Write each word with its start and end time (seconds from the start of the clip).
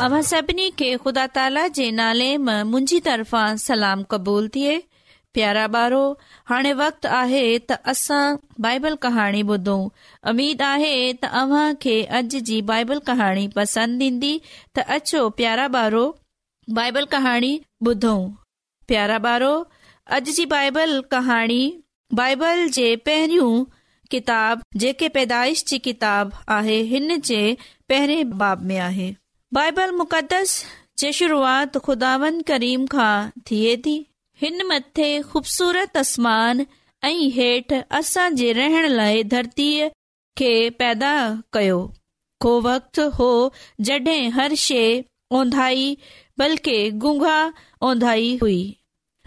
अव्हां 0.00 0.22
सभिनी 0.26 0.68
खे 0.78 0.86
खुदा 1.04 1.26
ताला 1.32 1.66
जे 1.78 1.90
नाले 1.92 2.26
में 2.44 2.62
मुंहिंजी 2.68 2.98
तरफ़ां 3.08 3.56
सलाम 3.62 4.02
क़बूल 4.12 4.46
थिए 4.54 4.76
प्यारा 5.36 5.64
ॿारो 5.80 5.98
हाणे 6.52 6.72
वक़्तु 6.78 7.08
आहे 7.16 7.42
त 7.58 7.78
असां 7.92 8.22
बाईबल 8.66 8.96
कहाणी 9.02 9.42
ॿुधो 9.52 9.74
अमीद 10.32 10.62
आहे 10.68 10.94
त 11.24 11.30
अव्हां 11.42 11.66
खे 11.84 11.96
अॼ 12.18 12.22
जी 12.50 12.60
बाइबल 12.72 13.04
कहाणी 13.10 13.46
पसंद 13.60 14.06
ईन्दी 14.08 14.32
त 14.78 14.86
अचो 14.96 15.22
प्यारा 15.42 15.66
ॿारो 15.78 16.06
बाइबल 16.80 17.10
कहाणी 17.18 17.52
ॿुधो 17.92 18.16
प्यारा 18.92 19.18
ॿारो 19.30 19.52
अॼु 20.20 20.36
जी 20.40 20.44
बाइबल 20.56 21.00
कहाणी 21.16 21.62
बाइबल 22.24 22.66
जे 22.80 22.90
पहरियो 23.10 23.50
किताब 24.16 24.64
जेके 24.86 25.08
पैदाइश 25.20 25.64
जी 25.72 25.78
किताब 25.88 26.32
आहे 26.60 26.80
हिन 26.94 27.18
जे 27.32 27.42
पहिरियों 27.88 28.30
बाब 28.44 28.70
में 28.72 28.78
आहे 28.92 29.14
बाइबल 29.54 29.90
मुकदस 29.98 30.50
जे 30.98 31.10
शुरूआति 31.12 31.78
खुदावन 31.86 32.40
करीम 32.50 32.84
खां 32.92 33.14
थिए 33.50 33.76
थी 33.86 33.94
हिन 34.42 34.66
मथे 34.66 35.08
खूबसूरत 35.30 35.96
आसमान 35.96 36.60
ऐं 37.08 37.30
हेठि 37.38 37.80
असां 37.98 38.28
जे 38.42 38.52
रहण 38.58 38.86
लाइ 39.00 39.24
धरतीअ 39.34 39.88
खे 40.42 40.52
पैदा 40.82 41.10
कयो 41.56 41.80
को 42.44 42.52
वक़्तु 42.68 43.08
हो 43.18 43.30
जड॒हिं 43.88 44.30
हर 44.38 44.54
शइ 44.66 44.86
ओंधाई 45.40 45.86
बल्कि 46.42 46.76
गुंघा 47.06 47.36
ओंधाई 47.90 48.30
हुई 48.42 48.60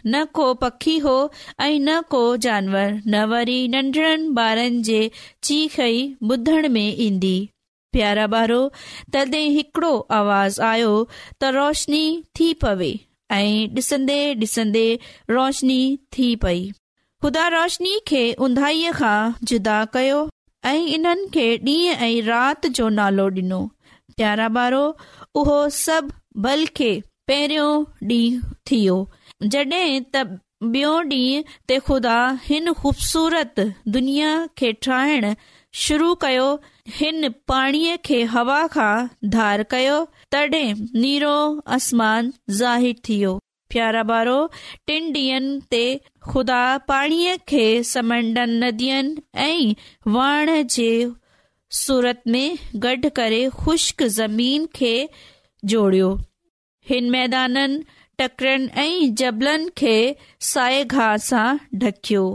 न 0.07 0.23
को 0.39 0.53
पखी 0.63 0.97
हो 1.07 1.17
ऐं 1.65 1.79
न 1.79 2.01
को 2.15 2.23
जानवर 2.47 2.99
न 3.07 3.23
वरी 3.35 3.59
नंढड़नि 3.75 4.31
ॿारनि 4.43 4.81
जे 4.91 5.01
ची 5.43 5.63
ई 5.89 6.03
ॿुधण 6.33 6.69
में 6.77 6.85
ईंदी 7.05 7.35
प्यारा 7.93 8.25
ॿारो 8.33 8.61
हिकड़ो 9.55 9.93
आवाज़ 10.19 10.61
आयो 10.69 10.91
त 11.05 11.51
रोशनी 11.57 12.03
थी 12.39 12.47
पवे 12.63 12.91
ऐं 13.37 13.73
डि॒संदे 13.75 14.17
डि॒संदे 14.41 14.85
रोशनी 15.37 15.77
थी 16.17 16.27
पई 16.45 16.61
खुदा 17.25 17.47
रोशनी 17.55 17.93
खे 18.11 18.23
उंधाईअ 18.47 18.93
खां 18.99 19.17
जुदा 19.51 19.77
कयो 19.97 20.19
ऐं 20.71 20.77
इन्हनि 20.95 21.27
खे 21.35 21.45
ॾींहं 21.69 22.01
ऐं 22.07 22.21
राति 22.31 22.69
जो 22.79 22.89
नालो 22.99 23.27
ॾिनो 23.39 23.61
प्यारा 24.17 24.47
ॿारो 24.61 24.83
उहो 25.41 25.59
सभु 25.83 26.39
बल् 26.47 26.65
खे 26.79 26.91
पहिरियों 27.31 27.71
ॾींहुं 28.13 28.53
थियो 28.71 28.97
जॾहिं 29.55 30.01
त 30.15 30.25
ॿियो 30.75 30.95
ॾींहुं 31.17 31.49
ते 31.67 31.79
खुदा 31.89 32.17
हिन 32.49 32.73
खूबसूरत 32.81 33.59
दुनिया 33.97 34.33
खे 34.57 34.71
ठाहिण 34.87 35.33
शुरू 35.81 36.13
कयो 36.21 36.49
हिन 36.95 37.27
पाणीअ 37.47 37.95
खे 38.05 38.17
हवा 38.33 38.57
खां 38.73 39.05
धार 39.35 39.63
कयो 39.69 39.95
तॾहिं 40.31 40.73
नीरो 41.01 41.31
आसमान 41.77 42.31
ज़ाहि 42.59 42.93
थियो 43.07 43.31
प्यारा 43.73 44.01
ॿारो 44.09 44.35
टिन 44.87 45.11
ॾींहनि 45.15 45.55
ते 45.71 45.81
खुदा 46.31 46.59
पाणीअ 46.89 47.35
खे 47.53 47.65
समंडनि 47.93 48.57
नदियुनि 48.63 49.19
ऐं 49.43 50.11
वण 50.15 50.49
जे 50.75 50.89
सूरत 51.79 52.21
में 52.35 52.57
गॾु 52.85 53.09
करे 53.15 53.41
खुश्क 53.63 54.03
ज़मीन 54.19 54.67
खे 54.79 54.93
जोड़ियो 55.73 56.13
हिन 56.89 57.09
मैदाननि 57.17 57.83
टकरनि 58.19 58.67
ऐं 58.85 59.13
जबलनि 59.21 59.69
खे 59.77 59.97
साए 60.21 60.39
साहेगा 60.53 61.11
सां 61.31 61.51
ढकियो 61.85 62.25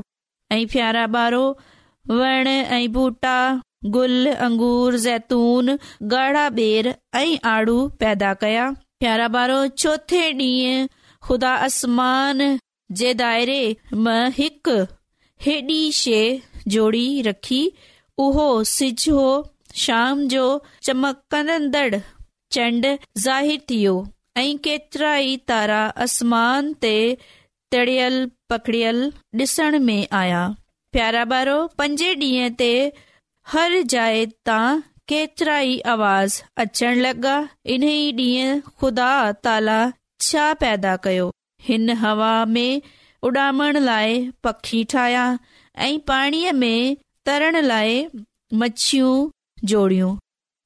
ऐं 0.52 0.64
प्यारा 0.75 1.07
ॿारो 1.26 1.45
वण 2.10 2.46
ऐं 2.48 2.84
बूटा 2.92 3.32
गुल 3.94 4.26
अंगूर 4.44 4.94
ज़ैतून 5.06 5.68
ॻाढ़ा 6.12 6.48
बेर 6.58 6.86
ऐं 7.22 7.36
आड़ू 7.50 7.74
पैदा 8.00 8.32
कया 8.44 8.68
प्यारा 9.00 9.26
ॿारो 9.40 9.58
चोथे 9.82 10.20
ॾींहुं 10.38 10.86
ख़ुदा 11.26 11.50
आसमान 11.66 12.40
जे 13.00 13.12
दायरे 13.20 13.60
मां 14.06 14.22
हिकु 14.38 14.76
हेॾी 15.46 15.80
शइ 15.98 16.24
जोड़ी 16.76 17.04
रखी 17.28 17.60
उहो 18.26 18.48
सिझ 18.76 19.08
हो 19.08 19.28
शाम 19.84 20.26
जो 20.34 20.46
चमकंदड़ 20.88 21.98
चंड 22.56 22.86
ज़ाहिर 23.26 23.60
थियो 23.70 23.94
ऐं 24.38 24.50
केतिरा 24.68 25.16
ई 25.32 25.36
तारा 25.52 25.82
आसमान 26.08 26.72
ते 26.86 26.96
तड़ियल 27.76 28.18
पकड़ियल 28.54 29.04
ॾिसण 29.44 29.78
में 29.90 30.00
आया 30.22 30.42
प्यारा 30.97 31.23
ॿारो 31.37 31.54
पंजे 31.78 32.12
डींहं 32.21 32.52
ते 32.61 32.68
हर 33.54 33.73
जाइ 33.95 34.21
तां 34.49 34.68
केतिरा 35.12 35.57
ई 35.71 35.75
आवाज़ 35.95 36.37
अचण 36.64 36.95
लॻा 37.07 37.33
इन 37.75 37.83
ई 37.88 38.12
ॾींहं 38.12 38.61
खुदा 38.78 39.09
छा 40.28 40.47
पैदा 40.62 40.95
कयो 41.09 41.26
हिन 41.66 41.90
हवा 42.04 42.30
में 42.54 42.80
उॾामण 43.30 43.78
लाइ 43.88 44.16
पखी 44.47 44.83
ठाहिया 44.95 45.26
ऐं 45.88 45.92
पाणीअ 46.12 46.52
में 46.62 46.97
तरण 47.26 47.61
लाइ 47.66 48.00
मच्छियूं 48.61 49.14
जोड़ियूं 49.73 50.11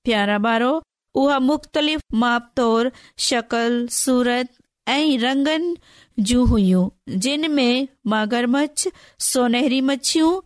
प्यारा 0.09 0.37
ॿारो 0.49 0.73
उहा 1.25 1.39
मुख़्तलिफ़ 1.51 2.07
माप 2.25 2.51
तौर 2.63 2.93
शकल 3.31 3.87
सूरत 4.03 4.57
ऐं 4.89 5.19
रंगनि 5.19 5.77
जूं 6.29 6.45
हुयूं 6.49 6.89
जिन 7.25 7.45
में 7.53 7.87
माघर 8.13 8.47
मच्छ 8.55 8.89
सोनहरी 9.31 9.81
मछियूं 9.89 10.41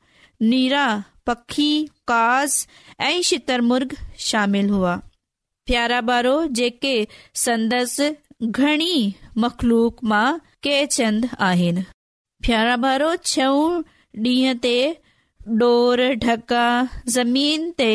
नीरा 0.49 0.87
पखी 1.27 1.71
कास 2.09 2.51
ऐं 3.09 3.19
शितरमुर्ग 3.29 3.91
शामिल 4.29 4.67
हुआ 4.71 4.95
फ्यारा 5.67 6.01
ॿारो 6.13 6.35
जेके 6.57 6.95
संदसि 7.45 8.07
घणी 8.51 8.97
मख़लूक 9.45 9.93
मां 10.11 10.29
के 10.65 10.77
चंदरा 10.97 12.75
ॿारो 12.91 13.11
छो 13.31 13.49
डींहं 14.27 14.55
तेका 14.67 16.67
ज़मीन 17.17 17.61
ते 17.79 17.91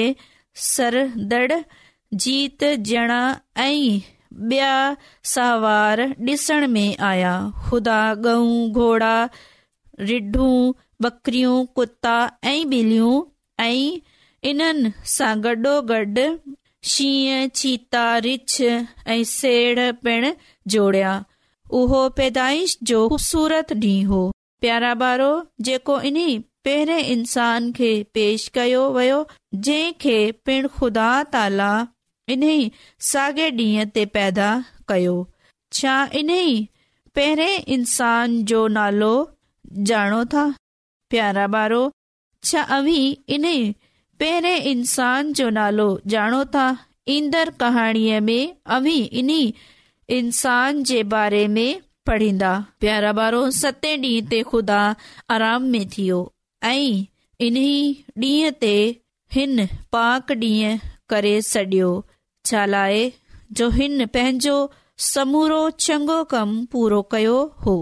सरदड़ 0.65 1.53
जीत 2.25 2.59
जणा 2.91 3.21
ऐं 3.65 3.77
सावार 5.25 5.99
ॾिसण 6.19 6.65
में 6.71 6.95
आया 7.11 7.33
खुदा 7.69 8.01
गऊं 8.23 8.71
घोड़ा 8.71 9.17
रिढूं 9.99 10.71
बकरियूं 11.01 11.57
कुता 11.75 12.17
ऐं 12.43 12.63
ऐं 13.63 13.89
इन्हनि 14.49 14.91
सां 15.05 15.33
गॾो 15.43 15.81
गॾ 15.91 16.27
शींहं 16.91 17.47
चीता 17.59 18.03
रिछ 18.25 18.61
ऐं 18.61 19.21
सेड़ 19.25 19.91
पिण 20.03 20.31
जोड़िया 20.75 21.11
उहो 21.79 22.01
पैदाइश 22.17 22.77
जो 22.83 23.07
ख़ूबसूरत 23.09 23.71
ॾींहुं 23.73 24.05
हो 24.13 24.31
प्यारा 24.61 24.93
बारो 25.01 25.29
जेको 25.67 25.99
इन 26.09 26.17
पहिरें 26.65 26.97
इंसान 27.07 27.71
खे 27.77 27.91
पेश 28.13 28.47
कयो 28.53 28.89
वियो 28.97 29.19
जंहिं 29.55 29.93
खे 30.01 30.17
पिण 30.45 30.67
खुदा 30.79 31.09
ताला 31.35 31.71
इन्हे 32.33 32.55
सागे 33.09 33.45
ડીયતે 33.55 34.03
પેદા 34.15 34.57
કયો 34.89 35.17
છા 35.75 36.03
ઇને 36.19 36.39
પહેરે 37.15 37.49
ઇન્સાન 37.75 38.31
જો 38.49 38.61
નાલો 38.75 39.13
જાણો 39.87 40.19
થા 40.33 40.49
પ્યારા 41.09 41.49
બારો 41.55 41.83
છા 42.47 42.65
અવી 42.77 43.05
ઇને 43.35 43.55
પહેરે 44.19 44.53
ઇન્સાન 44.71 45.25
જો 45.37 45.47
નાલો 45.57 45.87
જાણો 46.11 46.41
થા 46.55 46.71
ઇંદર 47.15 47.47
કહાણીએ 47.59 48.17
મે 48.27 48.39
અવી 48.75 49.03
ઇની 49.21 49.47
ઇન્સાન 50.17 50.75
જે 50.87 50.99
બારે 51.11 51.43
મે 51.55 51.67
પડીંદા 52.05 52.57
પ્યારા 52.81 53.17
બારો 53.19 53.41
સતે 53.61 53.91
ડીતે 53.99 54.37
ખુદા 54.49 54.87
આરામ 55.31 55.61
મે 55.73 55.79
થીયો 55.93 56.23
અઈ 56.71 56.93
ઇને 57.45 57.65
ડીયતે 58.17 58.73
હન 59.35 59.55
પાક 59.93 60.25
ડીએ 60.39 60.69
કરે 61.11 61.33
સડ્યો 61.51 61.93
छा 62.45 62.65
जो 63.59 63.69
हिन 63.77 64.05
पंहिंजो 64.15 64.53
समूरो 65.13 65.61
चङो 65.85 66.23
कम 66.33 66.51
पूरो 66.71 67.01
कयो 67.13 67.37
हो 67.65 67.73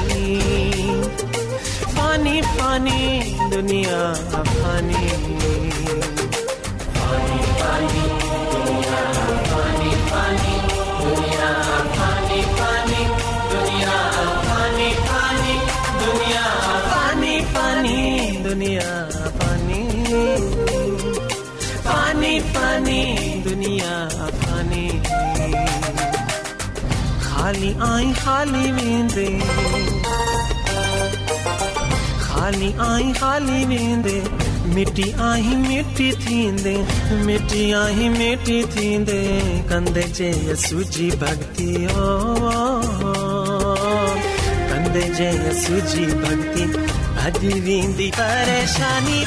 पानी 2.14 2.42
पानी 2.58 3.00
दुनिया 3.52 4.00
पानी 4.62 5.02
ख़ाली 27.26 27.70
आई 27.86 28.12
ख़ाली 28.24 28.66
में 28.78 29.10
आली 32.42 32.70
आई 32.84 33.12
हली 33.22 33.66
वेंदे 33.70 34.14
मिटी 34.76 35.04
आई 35.26 35.56
मिठी 35.66 36.12
थींदे 36.24 36.76
मिटी 37.26 37.62
आई 37.82 38.08
मिठी 38.16 38.62
थींदे 38.76 39.20
कंद 39.70 40.00
जे 40.20 40.30
हसूजी 40.50 41.10
भक्ति 41.24 41.68
कंद 44.70 44.98
जे 45.18 45.30
हसूजी 45.42 46.06
भक्ती 46.24 46.66
हली 47.22 47.60
वेंदी 47.68 48.12
परेशानी 48.20 49.20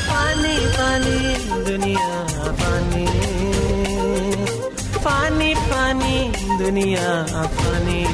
दुनिया 1.71 2.09
बानी 2.63 3.07
पानी 5.07 5.55
पानी 5.71 6.17
दुनिया 6.65 7.13
बानी 7.61 8.05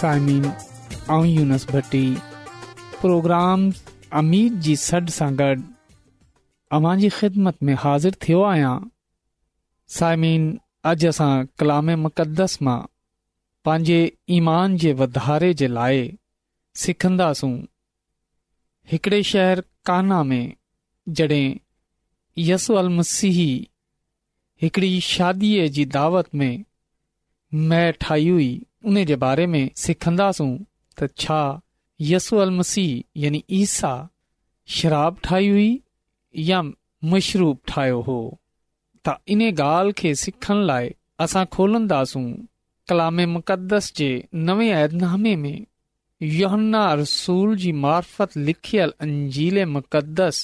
साइमिन 0.00 0.44
ऐं 1.14 1.24
यूनस 1.28 1.64
भटी 1.70 2.02
प्रोग्राम 3.00 3.64
अमीर 4.20 4.52
जी 4.66 4.74
सॾ 4.82 5.00
सां 5.16 5.26
गॾु 5.40 5.56
अमांजी 6.76 7.08
ख़िदमत 7.16 7.56
में 7.68 7.72
हाज़िर 7.82 8.14
थियो 8.26 8.40
आहियां 8.50 8.70
साइमिन 9.96 10.46
अॼु 10.92 11.08
असां 11.10 11.28
कलाम 11.62 11.90
मुक़दस 12.04 12.56
मां 12.68 12.78
पंहिंजे 13.68 13.98
ईमान 14.38 14.76
जे 14.84 14.92
वधारे 15.02 15.52
जे 15.62 15.68
लाइ 15.74 16.00
सिखंदासूं 16.84 17.52
हिकिड़े 18.92 19.22
शहर 19.32 19.62
काना 19.90 20.22
में 20.30 20.42
जॾहिं 21.20 21.58
यस 22.48 22.70
अल 22.84 22.88
मसीह 23.00 23.38
हिकिड़ी 24.64 24.92
शादीअ 25.12 25.68
जी 25.78 25.84
दावत 26.00 26.34
में 26.44 26.58
मै 27.74 27.84
ठाही 28.06 28.28
हुई 28.36 28.50
उन 28.86 29.04
जे 29.04 29.16
बारे 29.22 29.46
में 29.52 29.62
सिखंदासूं 29.76 30.50
त 30.98 31.08
छा 31.20 31.40
यसू 32.10 32.36
अल 32.44 32.50
मसीह 32.58 33.20
यानी 33.22 33.42
ईसा 33.62 33.90
शराब 34.76 35.16
ठाही 35.24 35.48
हुई 35.48 35.70
या 36.48 36.62
मशरूब 37.12 37.58
ठाहियो 37.68 38.00
हो 38.06 38.18
त 39.08 39.16
इन 39.34 39.42
ॻाल्हि 39.52 39.92
खे 39.98 40.14
सिखण 40.22 40.62
लाइ 40.70 40.88
असां 41.24 41.44
खोलंदासूं 41.56 42.24
कलाम 42.88 43.20
मुक़दस 43.34 43.92
जे 43.96 44.08
नवे 44.48 44.68
ऐदनामे 44.82 45.34
में 45.44 45.64
योहन्ना 46.38 46.82
रसूल 47.02 47.56
जी 47.62 47.72
मार्फत 47.82 48.36
लिखियल 48.36 48.92
अंजील 49.00 49.64
मुक़दस 49.74 50.40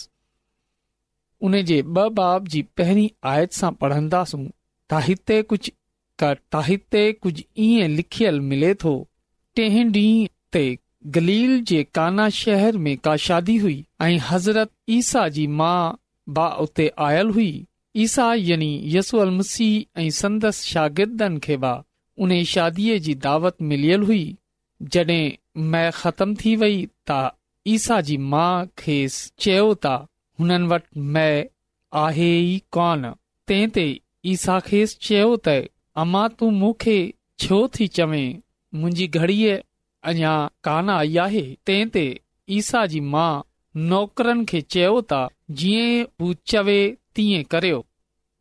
उन 1.46 1.62
जे 1.68 1.80
ॿ 1.82 2.08
बाब 2.20 2.46
जी 2.54 2.62
पहिरीं 2.76 3.08
आयत 3.34 3.52
सां 3.62 3.72
पढ़ंदासूं 3.80 4.44
त 4.90 5.00
हिते 5.08 5.42
कुझु 5.50 5.70
क 6.22 6.36
ताहिते 6.52 7.00
कुझु 7.22 7.42
ईअं 7.64 7.88
लिखियल 7.96 8.38
मिले 8.50 8.74
थो 8.82 8.92
टे 9.56 9.64
ॾींहुं 9.68 10.26
ते 10.52 10.62
गलील 11.16 11.60
जे 11.70 11.82
काना 11.94 12.28
शहर 12.40 12.76
में 12.84 12.96
का 13.04 13.16
शादी 13.26 13.56
हुई 13.64 13.84
ऐं 14.02 14.18
हज़रत 14.28 14.70
ईसा 14.96 15.26
जी 15.36 15.46
माउ 15.60 15.90
बा 16.38 16.46
उते 16.64 16.90
आयल 17.08 17.28
हुई 17.36 17.50
ईसा 18.04 18.32
यानी 18.38 18.70
यसूअल 18.96 19.30
मसीह 19.36 20.00
ऐं 20.00 20.08
संदसि 20.20 20.70
शागिर्दनि 20.70 21.38
खे 21.46 21.56
बि 21.64 21.74
उन 22.24 22.42
शादीअ 22.54 22.98
जी 23.06 23.14
दावत 23.26 23.56
मिलियल 23.72 24.02
हुई 24.10 24.24
जडे 24.96 25.20
मै 25.74 25.84
ख़तम 26.00 26.34
थी 26.44 26.54
वई 26.62 26.84
त 27.10 27.20
ईसा 27.74 28.00
जी 28.08 28.16
माउ 28.32 28.66
खेसि 28.82 29.30
चयो 29.44 29.68
ता 29.86 29.94
हुननि 30.40 30.66
वटि 30.74 31.06
मै 31.18 31.28
आहे 32.04 32.30
ई 32.40 32.60
कोन 32.78 33.10
ते 33.52 33.88
ईसा 34.34 34.58
खेसि 34.70 34.98
चयो 35.08 35.34
त 35.48 35.62
अमा 36.02 36.26
तूं 36.38 36.50
मूंखे 36.60 36.96
छो 37.40 37.58
थी 37.74 37.86
चवे 37.98 38.22
मुंहिंजी 38.80 39.06
घड़ीअ 39.20 39.54
अञा 40.10 40.32
कान 40.64 40.90
आई 40.94 41.16
आहे 41.24 41.44
तंहिं 41.68 41.86
ते 41.94 42.02
ईसा 42.56 42.82
जी 42.94 43.00
माउ 43.14 43.38
नौकरनि 43.92 44.44
खे 44.50 44.60
चयो 44.74 44.98
ता 45.12 45.20
जी 45.60 45.70
हू 46.22 46.32
चवे 46.52 46.76
तीअं 47.18 47.44
करियो 47.54 47.78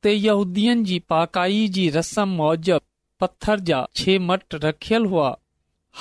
तेदीन 0.08 0.84
जी 0.90 1.00
पाकाई 1.14 1.64
जी 1.78 1.86
रसम 2.00 2.36
मौजब 2.42 2.82
पथर 3.24 3.60
जा 3.72 3.80
छे 4.02 4.18
मट 4.32 4.56
रखियल 4.66 5.06
हुआ 5.14 5.30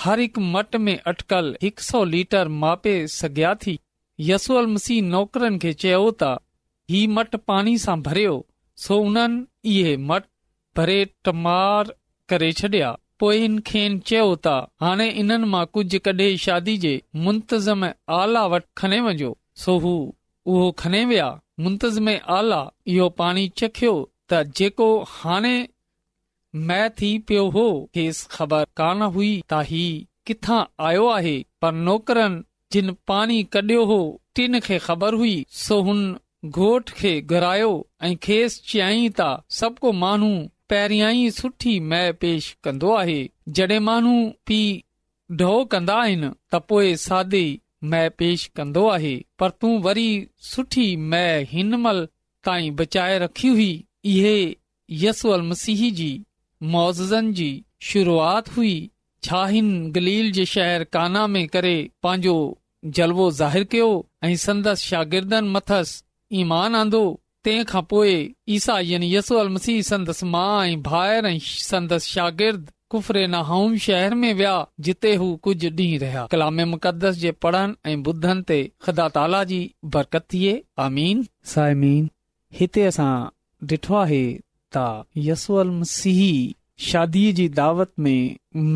हर 0.02 0.18
हिक 0.24 0.38
मट 0.56 0.76
में 0.88 0.94
अटकल 1.12 1.52
हिक 1.66 1.80
सौ 1.88 2.04
लीटर 2.16 2.48
मापे 2.64 2.96
सघिया 3.20 3.54
थी 3.64 3.78
यसूअल 4.30 4.66
मसीह 4.74 5.02
नौकरनि 5.14 5.58
खे 5.66 5.72
चयो 5.84 6.10
ता 6.24 6.32
ही 6.94 7.06
मट 7.18 7.36
पाणी 7.52 7.76
सां 7.86 7.98
भरियो 8.10 8.34
सो 8.86 8.98
उन्हनि 9.10 9.72
इहे 9.76 9.96
मट 10.10 10.24
भरे 10.76 11.04
टमार 11.24 11.92
करे 12.28 12.50
छडि॒या 12.60 12.90
पोयनि 13.22 13.60
खे 13.68 13.82
चयो 14.10 14.24
त 14.44 14.54
हाणे 14.84 15.04
इन 15.22 15.32
मां 15.52 15.64
कुझु 15.76 15.98
कडे॒ 16.06 16.36
शादी 16.44 16.76
जे 16.84 16.92
मुंतज़म 17.26 17.84
आला 18.20 18.42
वटि 18.54 18.66
खने 18.80 18.98
वञो 19.06 19.30
सोहू 19.64 19.92
उहो 20.54 20.70
खने 20.82 21.04
विया 21.10 21.28
मुंतज़म 21.66 22.08
आला 22.38 22.58
इहो 22.94 23.08
पाणी 23.20 23.46
चखियो 23.58 23.94
मै 26.68 26.80
थी 26.98 27.06
पियो 27.28 27.44
हो 27.54 27.62
खेसि 27.94 28.26
ख़बर 28.34 28.64
कान 28.80 29.02
हुई 29.14 29.30
ता 29.52 29.60
ही 29.70 29.82
किथां 30.26 30.58
आयो 30.88 31.06
आहे 31.14 31.36
पर 31.62 31.72
नौकरनि 31.86 32.42
जिन 32.76 32.92
पाणी 33.10 33.38
कडि॒यो 33.56 33.84
हो 33.92 33.98
टिन 34.36 34.58
खे 34.66 34.78
ख़बर 34.86 35.14
हुई 35.22 35.34
सो 35.62 35.80
हुन 35.88 36.02
घोट 36.60 36.90
खे 37.00 37.12
घुरायो 37.34 37.72
ऐं 38.06 38.14
खेसि 38.28 38.62
चई 38.78 39.08
ता 39.20 39.30
को 39.82 39.92
माण्हू 40.04 40.32
पहिरियां 40.72 41.08
ई 41.14 41.30
सुठी 41.40 41.72
मह 41.90 42.04
पेश 42.24 42.46
कंदो 42.66 42.92
आहे 43.02 43.16
जडे॒ 43.58 43.80
माण्हू 43.88 44.12
पीउ 44.50 45.36
डो 45.40 45.48
कन्न्न्न्न्दा 45.74 45.96
आहिनि 46.04 46.30
त 46.54 46.60
पोए 46.70 46.94
सादे 47.04 47.42
मै 47.94 48.02
पेश 48.20 48.44
कन्दो 48.58 48.84
आहे 48.96 49.10
पर 49.42 49.52
तूं 49.62 49.72
वरी 49.86 50.06
सुठी 50.50 50.86
मह 51.14 51.26
हिनमहिल 51.52 52.00
ताईं 52.48 52.76
बचाए 52.80 53.18
रखी 53.24 53.48
हुई 53.58 53.68
इहे 54.14 54.36
यसल 55.02 55.42
मसीह 55.50 55.82
जी 56.00 56.08
मोज़नि 56.76 57.32
जी 57.40 57.48
शुरूआति 57.90 58.52
हुई 58.56 58.72
छा 59.28 59.44
हिन 59.54 59.70
गलील 59.98 60.30
जे 60.38 60.44
शहर 60.54 60.84
काना 60.98 61.26
में 61.34 61.44
करे 61.56 61.76
पंहिंजो 62.06 62.36
जल्बो 63.00 63.28
ज़ाहिरु 63.40 63.66
कयो 63.76 63.90
ऐं 64.30 64.34
संदसि 64.48 64.88
शागिर्दनि 64.88 65.82
ईमान 66.42 66.74
आंदो 66.82 67.02
तंहिं 67.44 67.64
खां 67.70 67.80
पोइ 67.88 68.12
ईसा 68.56 68.78
यानी 68.90 69.08
यसू 69.14 69.36
अल 69.38 69.48
मसीह 69.56 69.80
संदसि 69.90 70.26
मां 70.34 70.52
ऐं 70.68 70.76
भायर 70.88 71.26
ऐं 71.30 71.38
संदसि 71.70 72.12
शागिर्द 72.12 72.70
कुफरे 72.90 73.26
नाउन 73.34 73.76
शहर 73.86 74.14
में 74.20 74.32
विया 74.40 74.52
जिते 74.88 75.14
हू 75.22 75.26
कुझु 75.46 75.70
ॾींहं 75.80 75.98
रहिया 76.02 76.22
कलामे 76.34 76.64
मुक़दस 76.72 77.16
जे 77.24 77.32
पढ़नि 77.46 77.74
ऐं 77.90 77.96
ॿुधनि 78.12 78.42
ते 78.52 78.58
खदा 78.86 79.08
ताला 79.16 79.42
जी 79.52 79.58
बरकत 79.96 80.26
थिए 80.34 80.54
आमीन 80.86 81.22
साइमीन 81.54 82.08
हिते 82.60 82.86
असां 82.92 83.12
डिठो 83.74 83.96
आहे 84.04 84.22
त 84.76 84.86
यसू 85.28 85.60
अल 85.64 85.76
मसीह 85.82 86.24
शादी 86.90 87.26
जी 87.40 87.48
दावत 87.60 87.92
में 88.06 88.22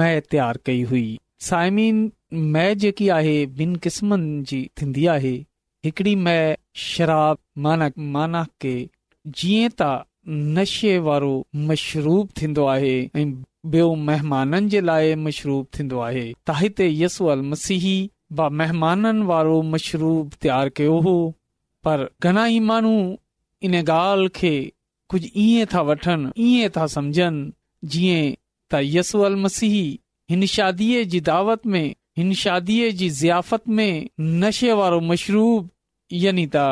मै 0.02 0.10
तयार 0.34 0.58
कई 0.70 0.82
हुई 0.92 1.06
साइमीन 1.50 2.08
मै 2.58 2.68
जेकी 2.86 3.08
आहे 3.20 3.36
ॿिन 3.66 3.76
किस्मनि 3.88 4.34
जी 4.52 4.64
थींदी 4.80 5.06
आहे 5.16 5.36
हिकड़ी 5.84 6.14
मह 6.16 6.54
शराब 6.84 7.38
मानक 7.64 7.94
माना 8.14 8.44
के 8.60 8.74
जीअं 9.38 9.68
त 9.80 9.88
नशे 10.56 10.96
वारो 11.08 11.30
मशरूब 11.68 12.28
थींदो 12.40 12.64
आहे 12.74 12.94
ऐं 13.16 13.28
ॿियो 13.74 13.94
महिमाननि 14.08 14.68
जे 14.74 14.80
लाइ 14.80 15.14
मशरूफ़ 15.26 15.78
थींदो 15.78 15.98
आहे 16.08 16.24
त 16.46 16.54
हिते 16.60 16.88
यसू 17.02 17.26
अल 17.34 17.42
मसीह 17.52 17.86
ब 18.36 18.48
महिमाननि 18.60 19.24
वारो 19.30 19.60
मशरूब 19.74 20.32
तयारु 20.42 20.70
कयो 20.76 20.98
हो 21.06 21.14
पर 21.84 22.06
घणाई 22.22 22.58
माण्हू 22.70 22.96
इन 23.68 23.74
ॻाल्हि 23.82 24.28
खे 24.40 24.52
कुझु 25.12 25.26
ईएं 25.44 25.66
था 25.74 25.80
वठनि 25.90 26.30
ईअं 26.50 26.70
था 26.76 26.86
सम्झनि 26.96 27.50
जीअं 27.94 28.24
त 28.70 28.80
यसू 28.96 29.20
अल 29.30 29.36
मसीह 29.46 29.76
हिन 30.30 30.46
शादीअ 30.56 31.02
जी 31.12 31.20
दावत 31.32 31.66
में 31.74 31.84
हिन 32.18 32.32
शादीअ 32.34 32.90
जी 33.00 33.08
ज़ियाफ़त 33.16 33.62
में 33.78 34.10
नशे 34.44 34.72
वारो 34.78 35.00
मशरूब 35.08 35.68
यानी 36.20 36.46
त 36.54 36.62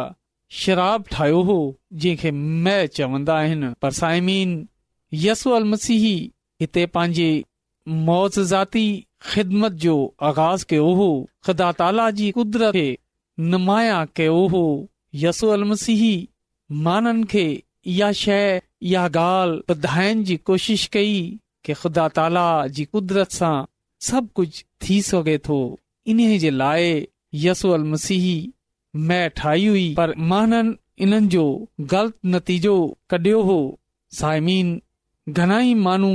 शराब 0.61 1.04
ठाहियो 1.11 1.42
हो 1.50 1.54
जंहिंखे 2.02 2.30
मै 2.66 2.74
चवंदा 2.96 3.37
आहिनि 3.42 3.68
पर 3.85 3.90
साइमीन 3.98 4.56
यसो 5.26 5.50
अल 5.59 5.64
मसीही 5.74 6.11
हिते 6.62 6.85
पंहिंजे 6.96 7.28
मौज 8.09 8.38
ज़ाती 8.52 8.85
ख़िदमत 9.35 9.78
जो 9.87 9.94
आगाज़ 10.30 10.64
कयो 10.72 10.88
हो 11.02 11.09
ख़ुदा 11.46 11.70
ताला 11.82 12.09
जी 12.20 12.30
कुदरत 12.38 12.72
खे 12.78 12.87
नुमाया 13.54 14.00
कयो 14.20 14.42
हो 14.56 14.64
यसो 15.26 15.50
अल 15.59 15.64
मसीह 15.72 16.04
माननि 16.88 17.24
खे 17.35 17.46
इहा 17.94 18.11
शइ 18.24 18.61
इहा 18.82 19.06
ॻाल्हि 19.06 19.72
ॿुधाइण 19.74 20.24
जी 20.32 20.37
कोशिश 20.50 20.87
कई 20.98 21.16
की 21.64 21.74
ख़ुदा 21.82 22.09
ताला 22.20 22.46
जी 22.78 22.85
कुदरत 22.96 23.42
सां 23.42 23.56
सभु 24.11 24.28
कुझु 24.40 24.65
थी 24.83 25.01
सघे 25.09 25.37
थो 25.49 25.59
इन 26.11 26.19
जे 26.39 26.51
लाइ 26.51 27.03
यस 27.45 27.65
अल 27.77 27.85
मसीह 27.93 28.27
मै 29.09 29.23
ठाही 29.39 29.67
हुई 29.67 29.87
पर 29.97 30.15
महन 30.33 30.75
इन्हनि 31.07 31.27
जो 31.37 31.45
ग़लति 31.81 32.29
नतीजो 32.37 32.77
कढियो 33.11 33.41
हो 33.49 33.57
साइमीन 34.21 34.69
घणाई 35.33 35.75
माण्हू 35.87 36.11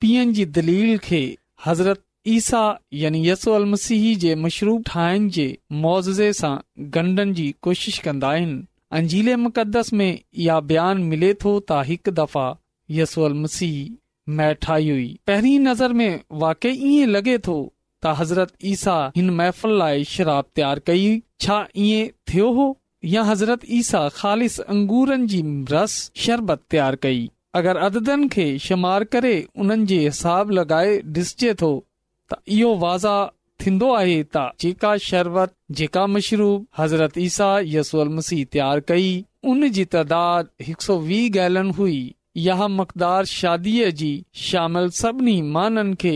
पीयुनि 0.00 0.32
जी 0.38 0.44
दलील 0.58 0.98
खे 1.06 1.20
हज़रत 1.66 2.02
ईसा 2.36 2.60
यानी 3.02 3.26
यसो 3.28 3.52
अल 3.54 3.64
मसीह 3.72 4.04
जे 4.18 4.34
मशरूब 4.44 4.82
ठाहिण 4.90 5.28
जे 5.36 5.46
मुआवज़े 5.84 6.32
सां 6.42 6.54
ॻंढन 6.98 7.32
जी 7.38 7.46
कोशिश 7.62 7.98
कंदा 8.06 8.28
आहिनि 8.36 8.62
अंजीले 9.00 9.36
मुक़दस 9.46 9.92
में 10.00 10.10
इहा 10.10 10.60
बयान 10.70 11.02
मिले 11.12 11.32
थो 11.44 11.56
त 11.58 11.82
हिकु 11.90 12.10
दफ़ा 12.20 12.46
यसू 13.00 13.22
अल 13.28 13.34
मसीह 13.44 13.76
मै 14.40 14.52
ठाही 14.66 14.88
हुई 14.90 15.08
पहिरीं 15.26 15.58
नज़र 15.68 15.92
में 16.02 16.12
वाकई 16.44 16.74
ईअं 16.92 17.08
लॻे 17.16 17.36
थो 17.48 17.56
تا 18.04 18.10
हज़रत 18.14 18.48
ईसा 18.70 18.94
हिन 19.16 19.28
महफ़िल 19.36 19.72
लाइ 19.78 20.02
शराब 20.04 20.44
तयारु 20.56 20.80
कई 20.86 21.04
छा 21.40 21.56
इएं 21.84 22.08
थियो 22.32 22.50
हो 22.56 22.66
या 23.12 23.22
हज़रत 23.28 23.60
ईसा 23.76 24.00
ख़ालि 24.16 24.48
अंगूरनि 24.68 25.26
जी 25.34 25.40
रस 25.70 25.94
शरबत 26.24 26.60
तयारु 26.70 26.96
कई 27.02 27.22
अगरि 27.60 27.78
अददन 27.86 28.28
खे 28.34 28.46
शुमार 28.66 29.04
करे 29.16 29.32
उन्हनि 29.64 29.86
जे 29.92 29.98
हिसाब 30.00 30.50
लॻाए 30.58 30.92
डि॒सजे 31.14 31.54
थो 31.62 31.72
त 32.32 32.38
इहो 32.56 32.74
वाज़ा 32.84 33.14
थींदो 33.66 33.92
आहे 33.94 34.18
त 34.36 34.42
जेका 34.66 34.96
शरबत 35.06 35.54
जेका 35.80 36.06
मशरूब 36.16 36.66
हज़रत 36.80 37.18
ईसा 37.28 37.48
यसूल 37.76 38.08
मसीह 38.18 38.44
तयारु 38.52 38.80
कई 38.88 39.08
उन 39.54 39.68
जी 39.78 39.84
तदाद 39.96 40.48
हिक 40.68 40.80
सौ 40.88 40.98
वीह 41.10 41.30
गैलन 41.38 41.70
हुई 41.80 41.98
इहा 42.42 42.66
मक़दार 42.68 43.24
शादीअ 43.32 43.90
जी 43.98 44.08
शामिल 44.44 44.88
सभिनी 45.00 45.34
माननि 45.56 45.94
खे 46.04 46.12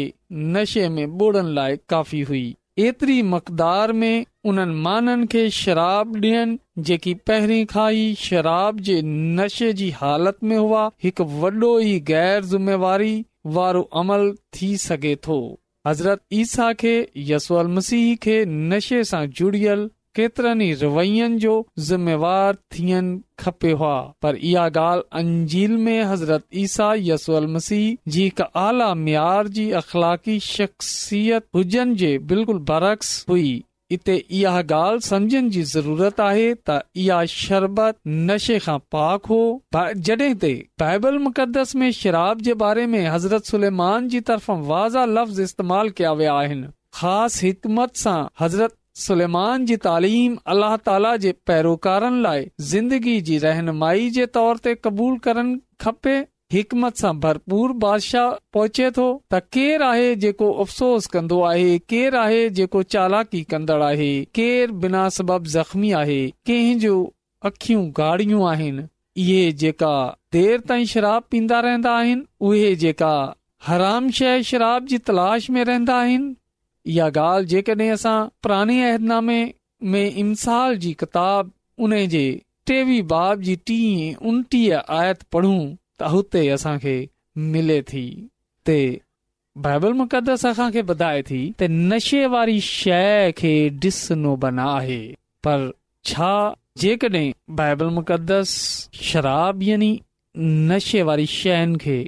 नशे 0.57 0.88
में 0.94 1.04
ॿोड़नि 1.24 1.52
लाइ 1.59 1.76
काफ़ी 1.88 2.20
हुई 2.31 2.46
एतिरी 2.87 3.20
मक़दार 3.35 3.92
में 4.00 4.24
उन्हनि 4.52 4.74
माननि 4.87 5.26
खे 5.35 5.44
शराब 5.59 6.16
ॾियनि 6.22 6.59
जेकी 6.90 7.14
पहिरीं 7.31 7.64
खां 7.74 7.87
ई 7.94 8.14
शराब 8.24 8.81
जे 8.88 9.00
नशे 9.12 9.72
जी 9.83 9.90
हालति 10.00 10.46
में 10.46 10.57
हुआ 10.57 10.83
हिकु 11.04 11.24
वॾो 11.38 11.72
ई 11.78 11.98
गैर 12.11 12.42
ज़िमेवारी 12.54 13.14
वारो 13.59 13.83
अमल 14.02 14.31
थी 14.59 14.76
सघे 14.87 15.14
थो 15.28 15.38
हज़रत 15.87 16.22
ईसा 16.42 16.72
खे 16.83 16.96
यसवल 17.31 17.66
मसीह 17.78 18.14
खे 18.26 18.44
नशे 18.72 19.02
सां 19.12 19.26
जुड़ियल 19.40 19.88
केतरनि 20.16 20.66
ई 20.71 20.75
रवैयनि 20.83 21.38
जो 21.44 21.55
ज़िमेवार 21.88 22.57
थियण 22.75 23.11
खपे 23.42 23.71
हुआ 23.81 23.97
पर 24.23 24.37
इहा 24.51 24.64
ॻाल्हि 24.68 25.05
अंजील 25.21 25.77
में 25.87 26.03
हज़रत 26.12 26.44
ईसा 26.64 26.92
यसू 27.11 27.33
अलसी 27.40 27.81
जी 28.14 28.23
हिकु 28.23 28.44
आला 28.66 28.92
मयार 29.07 29.49
जी 29.59 29.71
अख़लाकी 29.83 30.38
शख़्सियत 30.51 31.47
हुजनि 31.57 31.94
जे 32.05 32.16
बिल्कुलु 32.33 32.59
बरक 32.73 33.03
हुई 33.29 33.51
इते 33.97 34.14
इहा 34.38 34.62
ॻाल्हि 34.73 35.05
सम्झण 35.09 35.49
जी 35.53 35.62
ज़रूरत 35.75 36.21
आहे 36.31 36.49
त 36.71 36.79
इहा 37.05 37.21
शरबत 37.35 37.97
नशे 38.31 38.59
खां 38.64 38.79
पाक 38.97 39.27
हो 39.35 39.38
जड॒हिं 40.09 40.35
ते 40.44 40.51
बाइबल 40.83 41.18
मुक़दस 41.29 41.75
में 41.83 41.90
शराब 42.01 42.40
जे 42.49 42.55
बारे 42.64 42.87
में 42.97 43.01
हज़रत 43.18 43.51
सुलेमान 43.55 44.09
जी 44.14 44.21
तरफ़ां 44.33 44.59
वाज़ा 44.75 45.05
लफ़्ज़ 45.14 45.40
इस्तेमाल 45.49 45.90
कया 46.01 46.12
विया 46.21 46.35
आहिनि 46.42 46.68
ख़ासि 47.01 47.47
हिकमत 47.47 47.97
सां 48.03 48.18
हज़रत 48.44 48.75
सलेमान 49.02 49.64
जी 49.70 49.76
तालीम 49.84 50.32
अलाह 50.54 50.72
ताला 50.88 51.11
जे 51.24 51.32
पैरोकारनि 51.50 52.22
लाइ 52.22 52.40
ज़िन्दगी 52.70 53.12
जी 53.28 53.37
रहनुमाई 53.44 54.08
जे 54.16 54.24
तोर 54.37 54.61
ते 54.64 54.72
क़बूल 54.87 55.18
करण 55.26 55.52
खपे 55.84 56.14
हिकमत 56.54 57.02
सां 57.02 57.12
भरपूर 57.26 57.72
बादशाह 57.84 58.28
पहुचे 58.56 58.88
थो 58.98 59.04
त 59.06 59.40
केरु 59.56 59.87
आहे 59.90 60.08
जेको 60.24 60.48
अफ़सोस 60.64 61.06
कन्दो 61.14 61.38
आहे 61.50 61.68
केरु 61.92 62.20
आहे 62.22 62.40
जेको 62.61 62.82
चालाकी 62.96 63.42
कन्दड़ 63.54 63.78
आहे 63.90 64.08
केरु 64.40 64.78
बिना 64.84 65.04
सबब 65.18 65.48
ज़ख़्मी 65.54 65.92
आहे 66.00 66.18
कंहिंजो 66.52 66.96
अखियूं 67.52 67.84
गाढ़ियूं 68.00 68.42
आहिनि 68.54 68.87
इहे 69.26 69.40
जेका 69.64 69.92
देर 70.38 70.66
ताई 70.72 70.90
शराब 70.96 71.30
पीन्दा 71.37 71.61
रहंदा 71.70 71.94
आहिनि 72.02 72.26
उहे 72.50 72.74
जेका 72.87 73.12
हराम 73.70 74.11
शइ 74.20 74.48
शराब 74.52 74.92
जी 74.94 74.98
तलाश 75.11 75.50
में 75.58 75.64
रहंदा 75.72 75.96
आहिनि 76.06 76.34
इहा 76.92 77.09
ॻाल्हि 77.20 77.46
जेकॾहिं 77.46 77.90
असां 77.92 78.16
पुराणे 78.42 78.81
अहदनामे 78.90 79.38
में 79.92 80.05
इमसाल 80.22 80.77
जी 80.85 80.92
किताब 81.03 81.51
उन 81.87 81.94
जे 82.14 82.22
टेवीह 82.66 83.03
बाब 83.12 83.40
जी 83.48 83.57
टीह 83.70 84.24
उनटीह 84.31 84.77
आयत 85.01 85.22
पढ़ूं 85.33 85.59
त 85.98 86.09
हुते 86.14 86.48
असांखे 86.57 86.96
मिले 87.55 87.81
थी 87.90 88.05
ते 88.66 88.79
बाइबल 89.66 89.92
मुक़दस 90.01 90.44
असां 90.46 90.70
खे 90.77 90.83
ॿुधाए 90.94 91.22
थी 91.31 91.40
त 91.61 91.68
नशे 91.92 92.24
वारी 92.35 92.59
शइ 92.70 93.33
खे 93.40 93.55
ॾिस 93.87 94.01
नोबन 94.24 94.59
आहे 94.72 94.98
पर 95.46 95.70
छा 96.11 96.33
जेकॾहिं 96.85 97.27
बाइबल 97.62 97.88
मुक़दस 98.01 98.51
शराब 99.11 99.62
यानी 99.72 99.92
नशे 100.72 101.03
वारी 101.11 101.27
शइनि 101.37 101.79
खे 101.85 101.98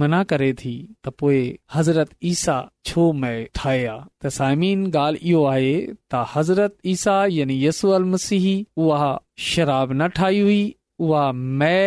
मना 0.00 0.22
करे 0.30 0.52
थी 0.60 0.72
त 1.04 1.08
पोइ 1.18 1.38
हज़रत 1.74 2.08
ईसा 2.30 2.56
छो 2.86 3.06
मै 3.22 3.32
ठाहिया 3.58 3.94
त 4.22 4.28
साइमीन 4.36 4.84
ॻाल्हि 4.92 5.28
इहो 5.30 5.42
आहे 5.54 5.72
त 6.10 6.24
हज़रत 6.34 6.76
ईसा 6.94 7.16
यानी 7.32 7.56
यसू 7.64 7.90
अल 7.98 8.04
मसीह 8.14 8.46
उहा 8.84 9.10
शराब 9.50 9.92
न 9.92 10.08
ठाही 10.18 10.40
हुई 10.40 10.62
उहा 11.08 11.24
मै 11.62 11.78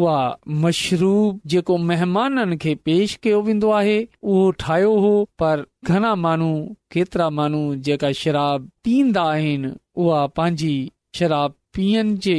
उहा 0.00 0.18
मशरूब 0.64 1.40
जेको 1.54 1.76
महिमाननि 1.88 2.56
खे 2.64 2.74
पेश 2.88 3.14
कयो 3.22 3.40
वेंदो 3.48 3.70
आहे 3.80 3.96
उहो 4.22 4.50
ठाहियो 4.64 4.92
हो 5.06 5.12
पर 5.42 5.64
घणा 5.86 6.14
माण्हू 6.26 6.52
केतिरा 6.92 7.28
माण्हू 7.38 7.62
जेका 7.88 8.12
शराब 8.22 8.68
पींदा 8.84 9.22
आहिनि 9.32 9.72
उहा 10.04 10.24
पंहिंजी 10.38 10.74
शराब 11.18 11.54
पीअण 11.76 12.14
जे 12.26 12.38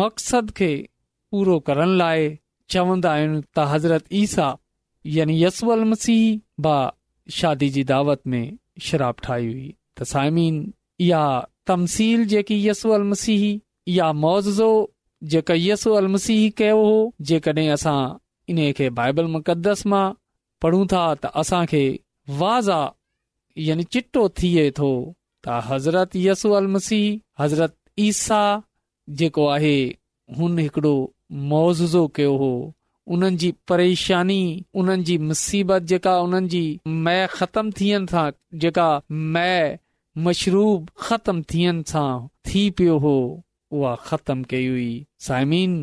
मक़सद 0.00 0.50
खे 0.60 0.72
पूरो 1.30 1.58
करण 1.68 1.96
लाइ 1.98 2.36
चवंदा 2.74 3.10
आहिनि 3.16 3.40
त 3.56 3.66
हज़रत 3.72 4.04
ईसा 4.22 4.46
यानी 5.16 5.42
यसू 5.42 5.74
मसीह 5.92 6.38
बा 6.66 6.76
शादी 7.38 7.68
जी 7.76 7.82
दावत 7.90 8.20
में 8.32 8.46
शराब 8.88 9.16
ठाही 9.26 9.46
हुई 9.50 9.68
त 9.98 10.02
साइमीन 10.12 10.56
या 11.06 11.20
तमसील 11.66 12.24
जेकी 12.32 12.58
यसू 12.68 12.98
मसीह 13.12 13.44
या 13.96 14.12
मौज़ो 14.24 14.70
जेका 15.32 15.54
यस 15.58 15.86
मसीह 16.16 16.48
कयो 16.58 16.78
हो 16.84 16.96
जेकॾहिं 17.28 17.68
असां 17.76 17.98
इन 18.52 18.58
खे 18.78 18.88
बाइबल 18.98 19.26
मुक़दस 19.36 19.86
मां 19.92 20.04
पढ़ूं 20.62 20.84
था 20.92 21.02
त 21.14 21.32
असांखे 21.42 21.84
वाज़ा 22.42 22.80
यानी 23.68 23.84
चिटो 23.96 24.28
थिए 24.38 24.70
थो 24.78 24.90
त 25.46 25.58
हज़रत 25.70 26.16
यसू 26.26 26.52
मसीह 26.76 27.18
हज़रत 27.42 27.74
ईसा 28.06 28.42
जेको 29.18 29.46
आहे 29.56 29.76
हुन 30.38 30.58
हिकिड़ो 30.64 30.94
मुअज़ो 31.32 32.06
कयो 32.16 32.36
हो 32.38 32.74
उन्हनि 33.14 33.36
जी 33.36 33.50
परेशानी 33.68 34.38
उन्हनि 34.78 35.02
जी 35.04 35.16
मुसीबत 35.28 35.82
जेका 35.92 36.18
उन्हनि 36.20 36.48
जी 36.48 36.80
मै 37.06 37.26
ख़तम 37.34 37.70
थियण 37.80 38.06
सां 38.12 38.28
जेका 38.64 38.86
मै 39.34 39.56
मशरूब 40.26 40.86
ख़तम 41.06 41.42
थियण 41.52 41.82
सां 41.92 42.10
थी 42.50 42.68
पियो 42.80 42.98
हो 43.06 43.16
उहा 43.80 43.94
ख़तमु 44.08 44.44
कई 44.54 44.66
हुई 44.66 44.90
साइमीन 45.28 45.74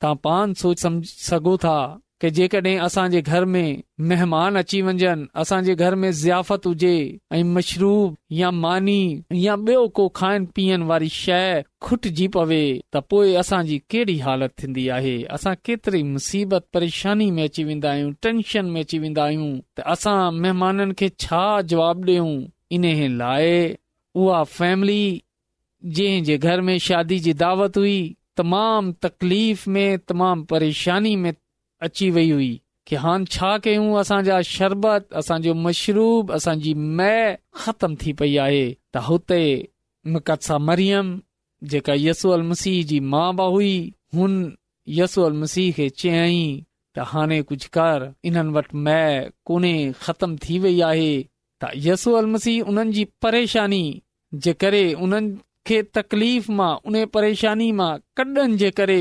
तव्हां 0.00 0.16
पान 0.28 0.54
सोच 0.62 0.82
समझ 0.86 1.06
सघो 1.12 1.56
था 1.66 1.78
जेकॾहिं 2.24 2.78
असांजे 2.80 3.20
घर 3.20 3.44
में 3.44 3.76
महिमान 4.08 4.56
अची 4.56 4.80
वञनि 4.82 5.06
असांजे 5.40 5.74
घर 5.74 5.94
में 6.00 6.10
ज़ियाफ़त 6.10 6.66
हुजे 6.66 6.94
ऐं 7.34 7.42
मशरूब 7.54 8.14
या 8.32 8.50
मानी 8.50 9.20
या 9.44 9.54
ॿियो 9.66 9.86
को 9.96 10.06
खाइण 10.16 10.44
पीअण 10.56 10.82
वारी 10.90 11.08
शइ 11.12 11.60
खुटजी 11.84 12.26
पवे 12.36 12.62
त 12.94 13.04
पोइ 13.10 13.34
असांजी 13.42 13.78
कहिड़ी 13.90 14.16
हालत 14.26 14.50
थींदी 14.58 14.88
आहे 14.96 15.16
असां 15.36 15.54
केतिरी 15.64 16.02
मुसीबत 16.16 16.66
परेशानी 16.74 17.30
में 17.30 17.42
अची 17.44 17.64
वेंदा 17.68 17.90
आहियूं 17.90 18.12
टेंशन 18.22 18.66
में 18.72 18.80
अची 18.80 18.98
वेंदा 18.98 19.24
आहियूं 19.24 19.52
त 19.76 19.80
असां 19.92 20.16
महिमाननि 20.40 20.92
खे 20.98 21.08
छा 21.20 21.44
जवाब 21.68 22.04
ॾेयूं 22.08 22.36
इन 22.76 22.84
लाइ 23.20 23.74
उहा 24.16 24.42
फैमिली 24.58 25.02
जंहिंजे 25.94 26.36
घर 26.38 26.60
में 26.66 26.76
शादी 26.88 27.18
जी 27.24 27.32
दावत 27.44 27.76
हुई 27.76 28.00
तमाम 28.36 28.92
तकलीफ़ 29.04 29.68
में 29.70 29.98
तमामु 30.08 30.44
परेशानी 30.50 31.14
में 31.22 31.32
अची 31.84 32.10
वई 32.10 32.30
हुई 32.30 32.60
की 32.86 32.96
हान 33.02 33.24
छा 33.34 33.56
कयूं 33.64 33.96
असांजा 34.00 34.38
शरबत 34.44 35.14
असांजो 35.20 35.54
मशरूब 35.64 36.30
असांजी 36.32 36.72
मै 36.98 37.18
ख़तम 37.62 37.94
थी 38.00 38.12
पई 38.18 38.36
आहे 38.46 38.68
त 38.94 38.98
हुते 39.06 39.40
मिकद 40.12 40.50
मरियम 40.68 41.16
जेका 41.70 41.94
यसू 41.96 42.36
मसीह 42.50 42.82
जी 42.88 42.98
माउ 43.12 43.32
बाउ 43.38 43.52
हुई 43.54 43.74
हुन 44.14 44.32
यसूअल 44.98 45.32
मसीह 45.42 45.70
खे 45.76 45.88
चयाईं 46.00 46.60
त 46.96 47.04
हाणे 47.10 47.40
कुझु 47.48 47.68
कर 47.76 48.00
इन्हनि 48.28 48.52
वटि 48.56 48.76
मै 48.86 49.00
कोने 49.46 49.72
ख़तमु 50.04 50.34
थी 50.44 50.58
वई 50.64 50.80
आहे 50.90 51.12
त 51.60 51.70
यसू 51.86 52.10
मसीह 52.34 52.62
उन्हनि 52.70 52.92
जी 52.96 53.04
परेशानी 53.22 53.82
जे 54.42 54.52
करे 54.62 54.84
उन्हनि 55.04 55.30
खे 55.66 55.78
तकलीफ़ 55.96 56.50
मां 56.58 56.74
उन 56.86 57.04
परेशानी 57.14 57.68
मां 57.80 57.92
कॾनि 58.16 58.56
जे 58.62 58.70
करे 58.78 59.00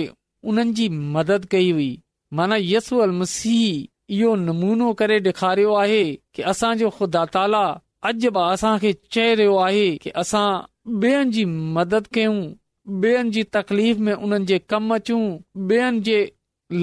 उन्हनि 0.50 0.74
जी 0.80 0.88
मदद 1.18 1.46
कई 1.52 1.70
हुई 1.78 1.92
माना 2.36 2.56
यसू 2.60 2.98
अल 3.04 3.12
मसीह 3.20 4.16
इहो 4.16 4.34
नमूनो 4.46 4.92
करे 5.00 5.20
ॾेखारियो 5.28 5.74
आहे 5.84 6.02
की 6.38 6.42
असांजो 6.52 6.90
ख़ुदा 6.98 7.24
ताला 7.36 7.62
अॼ 8.08 8.12
बि 8.36 8.40
असांखे 8.54 8.92
चए 9.16 9.28
रहियो 9.40 9.56
आहे 9.68 9.86
की 10.06 10.10
असां 10.22 10.48
ॿियनि 11.04 11.32
जी 11.36 11.46
मदद 11.78 12.08
कयूं 12.14 12.42
ॿियनि 13.04 13.32
जी 13.38 13.44
तकलीफ़ 13.56 14.00
में 14.08 14.14
उन्हनि 14.14 14.46
जे 14.52 14.58
कमु 14.74 14.94
अचूं 14.98 15.24
ॿियनि 15.70 16.00
जे 16.10 16.20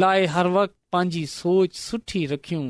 लाइ 0.05 0.25
हर 0.37 0.47
वक़्त 0.57 0.75
पंहिंजी 0.93 1.25
सोच 1.35 1.77
सुठी 1.83 2.25
रखियूं 2.33 2.67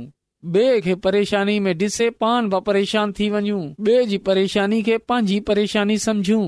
ॿिए 0.54 0.80
खे 0.86 0.94
परेशानी 1.06 1.58
में 1.66 1.72
ॾिसे 1.84 2.10
पाण 2.24 2.48
बि 2.54 2.60
परेशान 2.70 3.12
थी 3.18 3.30
वञूं 3.36 3.62
ॿिए 3.88 4.04
जी 4.14 4.18
परेशानी 4.30 4.82
खे 4.90 4.96
पंहिंजी 5.12 5.38
परेशानी 5.52 5.98
समझूं 6.08 6.44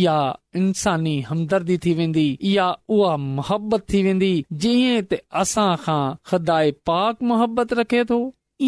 इहा 0.00 0.18
इंसानी 0.56 1.20
हमदर्दी 1.28 1.76
थी 1.84 1.92
वेंदी 1.94 2.26
इहा 2.50 2.66
उहा 2.96 3.16
मोहबत 3.38 3.84
थी 3.92 4.00
वेंदी 4.06 4.32
जीअं 4.64 5.02
त 5.12 5.18
असां 5.42 5.68
खां 5.86 6.00
ख़दाए 6.30 6.70
पाक 6.90 7.22
मोहबत 7.32 7.72
रखे 7.80 8.04
थो 8.12 8.18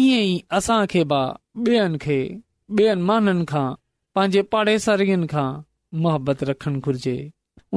ईअं 0.01 0.23
ई 0.23 0.35
असां 0.59 0.79
खे 0.93 1.03
बि 1.13 1.21
ॿियनि 1.69 2.03
खे 2.05 2.19
ॿियनि 2.81 3.07
माननि 3.11 3.45
खां 3.53 3.67
पंहिंजे 4.15 4.41
पाड़े 4.51 4.77
खां 5.37 5.49
मोहबत 6.05 6.43
रखणु 6.51 6.79
घुर्जे 6.89 7.15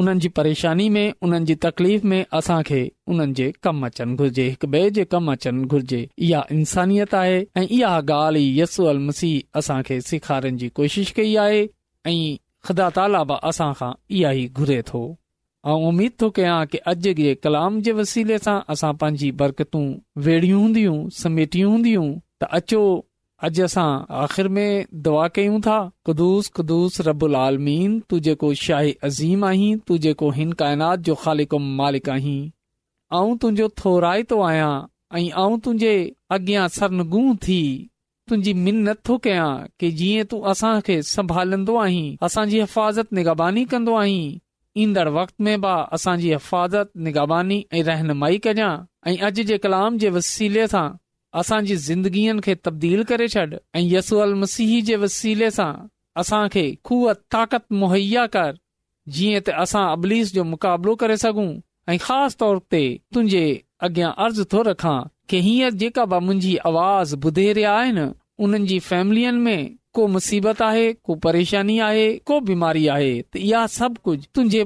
उन्हनि 0.01 0.21
जी 0.25 0.29
परेशानी 0.39 0.89
में 0.97 1.05
उन्हनि 1.27 1.47
जी 1.47 1.55
तकलीफ़ 1.67 2.05
में 2.11 2.21
असां 2.39 2.61
खे 2.71 2.81
उन्हनि 3.13 3.35
जे 3.41 3.47
कमु 3.67 3.87
अचणु 3.93 4.17
घुर्जे 4.21 4.47
हिक 4.49 4.65
ॿिए 4.75 4.91
जे 4.99 5.05
कमु 5.15 5.33
अचणु 5.37 5.67
घुर्जे 5.77 6.01
इहा 6.29 6.41
इंसानियत 6.59 7.15
आहे 7.23 7.39
ऐं 7.61 7.67
इहा 7.79 7.95
ॻाल्हि 8.11 8.45
ई 8.51 8.59
यस्सू 8.61 8.85
अल 8.93 8.99
मसीह 9.09 9.81
खे 9.91 10.01
सेखारण 10.13 10.57
जी 10.65 10.69
कोशिशि 10.81 11.13
कई 11.21 11.35
आहे 11.47 11.63
ऐं 12.11 12.15
ख़ुदा 12.67 12.87
तालाबा 12.99 13.37
असां 13.51 13.73
खां 13.81 13.91
इहा 14.19 14.31
ई 14.43 14.45
घुरे 14.61 14.79
थो 14.91 15.03
ऐं 15.73 15.79
उमेद 15.91 16.13
थो 16.23 16.29
कयां 16.39 16.59
की 16.73 16.79
अॼु 16.93 17.13
जे 17.23 17.35
कलाम 17.47 17.79
जे 17.89 17.93
वसीले 18.01 18.39
सां 18.47 18.57
असां 18.75 18.93
पंहिंजी 19.03 19.31
बरकतूं 19.43 19.85
वेड़ियूं 20.29 20.61
हूंदियूं 20.65 20.97
समेटियूं 21.21 21.71
हूंदियूं 21.75 22.07
त 22.11 22.51
अचो 22.61 22.83
अॼु 23.49 23.65
असां 23.69 23.89
आख़िर 24.25 24.49
में 24.59 24.85
दुआ 25.07 25.27
कयूं 25.39 25.61
था 25.69 25.79
ख़ुदूस 26.09 26.51
ख़ुदस 26.59 27.01
रबुल 27.11 27.41
आलमीन 27.43 27.99
तुंहिंजो 28.13 28.53
शाह 28.63 28.89
अज़ीम 29.11 29.45
आहीं 29.51 29.77
तू 29.91 29.99
जेको 30.09 30.31
हिन 30.41 30.53
काइनात 30.63 31.07
जो 31.11 31.19
ख़ालिक 31.25 31.61
मालिक 31.83 32.11
आहीं 32.17 32.41
ऐं 33.21 33.37
तुंहिंजो 33.45 33.69
थोराए 33.83 34.27
आहियां 34.49 34.73
ऐं 35.45 35.59
तुंहिंजे 35.69 35.95
अॻियां 36.39 37.39
थी 37.49 37.61
तुंहिंजी 38.29 38.53
मिनत 38.67 38.99
थो 39.09 39.17
कयां 39.25 39.51
कि 39.81 39.91
जीअं 39.99 40.25
तूं 40.31 40.41
असां 40.53 40.73
खे 40.87 40.97
संभालंदो 41.11 41.77
आहीं 41.85 42.17
असांजी 42.27 42.61
हिफ़ाज़त 42.61 43.13
निगाबानी 43.19 43.65
कंदो 43.75 43.95
आहीं 44.05 44.39
ईंदड़ 44.85 45.09
वक़्त 45.17 45.35
में 45.47 45.61
बि 45.61 45.71
असांजी 45.97 46.31
हिफ़ाज़त 46.33 46.91
निगाबानी 47.07 47.59
ऐं 47.79 47.83
रहनुमाई 47.91 48.39
कजां 48.47 48.73
ऐं 49.13 49.17
अॼ 49.27 49.31
जे 49.53 49.59
कलाम 49.67 49.97
जे 50.05 50.11
वसीले 50.17 50.67
सां 50.75 50.87
असांजी 51.43 51.77
ज़िंदगीअ 51.89 52.35
खे 52.49 52.55
तब्दील 52.69 53.03
करे 53.13 53.29
छॾ 53.37 53.45
ऐं 53.79 53.85
यसू 53.95 54.25
मसीह 54.45 54.73
जे 54.91 54.97
वसीले 55.07 55.51
सां 55.61 55.71
असां 56.25 56.43
खे 56.57 56.67
खूअत 56.91 57.23
ताक़त 57.37 57.65
मुहैया 57.85 58.27
कर 58.37 58.55
जीअं 59.17 59.41
त 59.49 59.59
असां 59.67 59.85
अबलीस 59.99 60.35
जो 60.39 60.45
मुक़ाबिलो 60.55 60.95
करे 61.05 61.17
सघूं 61.27 61.51
ऐं 61.93 61.99
ख़ासि 62.07 62.39
तौर 62.45 62.63
ते 62.75 62.83
तुंहिंजे 63.15 63.45
अॻियां 63.89 64.13
अर्ज़ु 64.25 64.45
थो 64.55 64.63
रखां 64.73 64.99
हींअर 65.37 65.73
जेका 65.83 66.05
मुंहिंजी 66.07 66.57
आवाज़ 66.67 67.15
ॿुधे 67.17 67.53
रहिया 67.53 67.73
आहिनि 67.79 68.09
उन्हनि 68.45 68.67
जी 68.67 68.79
फैमिलियुनि 68.89 69.39
में 69.39 69.75
को 69.95 70.07
मुसीबत 70.09 70.61
आहे 70.63 70.93
को 71.05 71.15
परेशानी 71.25 71.79
आहे 71.89 72.09
को 72.27 72.39
बीमारी 72.49 72.87
आहे 72.95 73.17
इहा 73.37 73.67
सभु 73.67 73.97
कुझु 74.09 74.59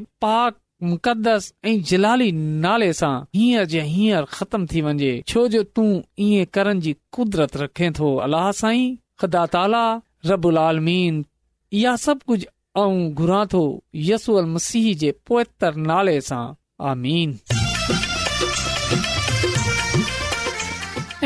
ऐं 3.04 3.24
हींअर 3.36 3.64
जे 3.64 3.80
हींअर 3.82 4.24
ख़तम 4.32 4.66
थी 4.72 4.80
वञे 4.82 5.20
छो 5.28 5.46
जो 5.48 5.62
तूं 5.76 6.00
ईअं 6.26 6.44
करण 6.54 6.80
जी 6.80 6.94
कुदरत 7.16 7.56
रखे 7.56 7.90
थो 7.98 8.14
अलाई 8.26 8.96
ख़ाला 9.24 9.84
रबुल 10.26 10.58
आलमीन 10.58 11.24
इहा 11.72 11.96
सभु 12.06 12.20
कुझु 12.26 12.46
ऐं 12.82 13.12
घुरां 13.14 13.44
थो 13.54 14.40
मसीह 14.54 14.94
जे 15.02 15.14
पोएतर 15.28 15.74
नाले 15.92 16.20
सां 16.28 16.44
आमीन 16.90 17.38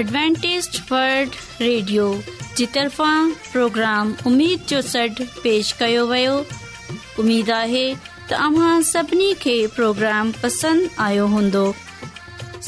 एडवेंटेस्ट 0.00 0.80
वर्ल्ड 0.92 1.36
रेडियो 1.60 2.06
जी 2.56 2.64
तर्फ़ां 2.72 3.20
प्रोग्राम 3.52 4.10
उम्मीद 4.30 4.66
जो 4.72 4.80
सॾु 4.94 5.24
पेश 5.44 5.70
कयो 5.78 6.02
वियो 6.10 6.34
उमेदु 7.22 7.52
आहे 7.58 7.84
त 8.00 8.40
अव्हां 8.48 8.74
सभिनी 8.90 9.28
खे 9.44 9.54
प्रोग्राम 9.78 10.32
पसंदि 10.42 10.90
आयो 11.06 11.26
हूंदो 11.36 11.62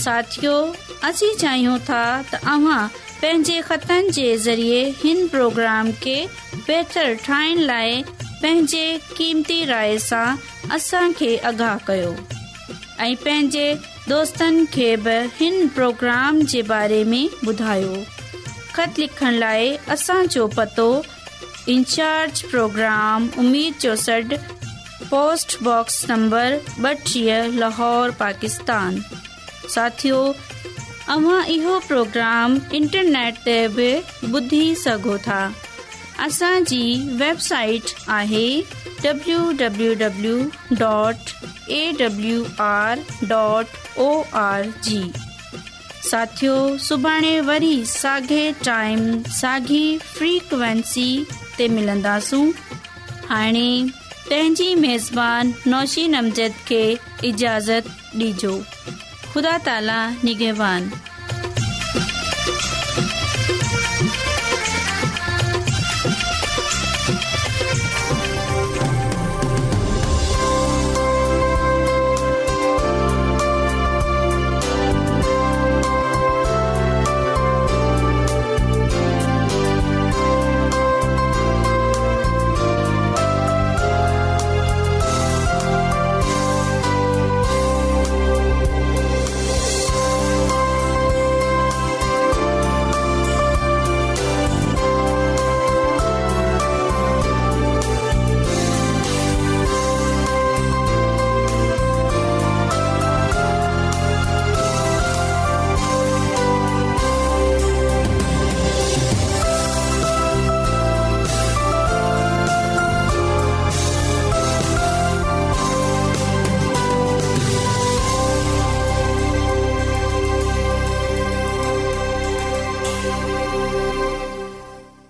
साथियो 0.04 0.56
असीं 1.10 1.34
चाहियूं 1.44 1.76
था 1.90 2.00
तव्हां 2.32 2.80
خطن 3.20 3.60
ख़तनि 3.68 4.10
जे 4.18 4.26
ज़रिए 4.38 4.82
پروگرام 4.98 5.30
प्रोग्राम 5.36 5.92
खे 6.04 6.16
बहितरु 6.56 7.14
ठाहिण 7.26 7.58
लाइ 7.72 8.02
पंहिंजे 8.24 8.86
क़ीमती 9.18 9.64
राय 9.74 9.98
सां 10.08 10.26
असांखे 10.78 11.36
आगाह 11.50 11.78
ऐं 13.00 13.14
पंहिंजे 13.16 13.66
दोस्तनि 14.08 14.64
खे 14.74 14.96
बि 15.06 15.10
हिन 15.38 15.68
प्रोग्राम 15.74 16.40
जे 16.52 16.62
बारे 16.70 17.02
में 17.10 17.30
ॿुधायो 17.48 17.94
ख़त 18.74 18.98
लिखण 18.98 19.34
लाइ 19.42 19.68
असांजो 19.94 20.46
पतो 20.56 20.86
इन्चार्ज 21.74 22.42
प्रोग्राम 22.50 23.28
उमीद 23.42 23.74
चौसठ 23.82 24.34
पोस्टबॉक्स 25.10 26.04
नंबर 26.10 26.58
ॿटीह 26.90 27.44
लाहौर 27.60 28.10
पाकिस्तान 28.24 29.00
साथियो 29.74 30.20
अव्हां 31.16 31.40
इहो 31.54 31.78
प्रोग्राम 31.88 32.58
इंटरनेट 32.80 33.38
ते 33.46 33.58
बि 33.78 33.90
ॿुधी 34.40 34.64
सघो 34.84 35.16
था 35.28 35.40
असांजी 36.26 36.84
वेबसाइट 37.20 37.90
आहे 38.18 38.46
www.awr.org 39.02 40.52
साथियो 46.10 46.56
सुभाणे 46.82 47.40
वरी 47.48 47.76
साॻे 47.92 48.42
टाइम 48.64 49.00
साॻी 49.40 49.82
फ्रीक्वेंसी 50.02 51.08
ते 51.58 51.68
मिलंदासूं 51.78 52.50
हाणे 53.28 53.68
पंहिंजी 54.30 54.74
मेज़बानी 54.86 55.70
नौशी 55.70 56.06
नमज़द 56.14 56.54
खे 56.68 56.82
इजाज़त 57.30 57.88
ॾिजो 58.22 58.54
ख़ुदा 59.34 59.56
ताला 59.68 60.00
निगेवान 60.24 60.90